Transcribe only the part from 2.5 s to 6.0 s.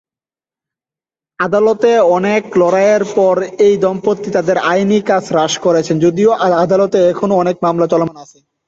লড়াইয়ের পরে এই দম্পতি তাঁদের আইনি কাজ হ্রাস করছেন,